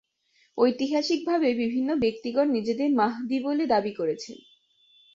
[0.57, 4.37] ঐতিহাসিকভাবে বিভিন্ন ব্যক্তিগণ নিজেদের মাহদী বলে দাবি করেছেন।